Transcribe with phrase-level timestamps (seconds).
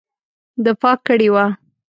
[0.65, 1.45] دفاع کړې وه.